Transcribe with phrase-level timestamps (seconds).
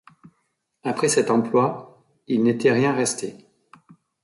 [0.83, 3.35] Après cet emploi, il n'était rien resté.